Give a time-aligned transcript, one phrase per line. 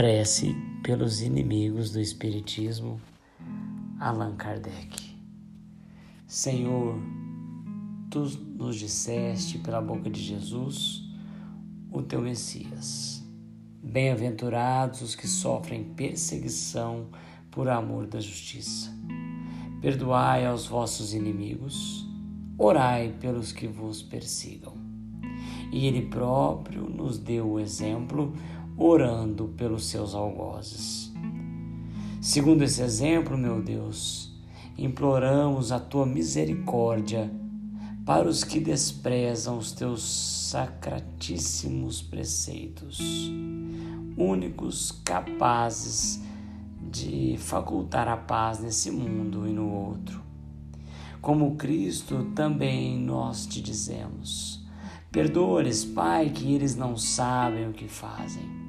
[0.00, 2.98] Prece pelos inimigos do Espiritismo,
[4.00, 5.14] Allan Kardec.
[6.26, 6.98] Senhor,
[8.10, 8.20] tu
[8.56, 11.04] nos disseste pela boca de Jesus,
[11.92, 13.22] o teu Messias.
[13.82, 17.08] Bem-aventurados os que sofrem perseguição
[17.50, 18.90] por amor da justiça.
[19.82, 22.08] Perdoai aos vossos inimigos,
[22.56, 24.72] orai pelos que vos persigam.
[25.70, 28.32] E Ele próprio nos deu o exemplo
[28.82, 31.12] orando pelos seus algozes.
[32.18, 34.32] Segundo esse exemplo, meu Deus,
[34.78, 37.30] imploramos a tua misericórdia
[38.06, 40.02] para os que desprezam os teus
[40.50, 42.98] sacratíssimos preceitos,
[44.16, 46.22] únicos capazes
[46.90, 50.22] de facultar a paz nesse mundo e no outro.
[51.20, 54.66] Como Cristo, também nós te dizemos:
[55.12, 58.59] perdoa-lhes, Pai, que eles não sabem o que fazem.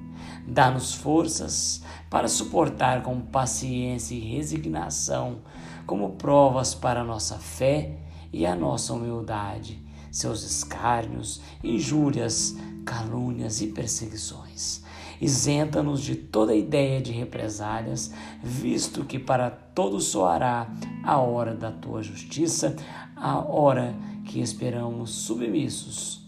[0.48, 5.40] Dá-nos forças para suportar com paciência e resignação,
[5.86, 7.98] como provas para a nossa fé
[8.34, 14.84] e a nossa humildade, seus escárnios, injúrias, calúnias e perseguições.
[15.20, 18.12] Isenta-nos de toda ideia de represálias,
[18.44, 20.68] visto que para todos soará
[21.04, 22.76] a hora da tua justiça,
[23.16, 26.28] a hora que esperamos submissos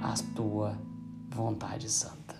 [0.00, 0.78] à tua
[1.28, 2.31] vontade santa.